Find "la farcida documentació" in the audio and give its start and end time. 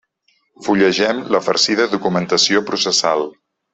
1.35-2.63